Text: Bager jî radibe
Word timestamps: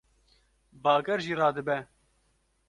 Bager 0.83 1.19
jî 1.25 1.33
radibe 1.39 1.77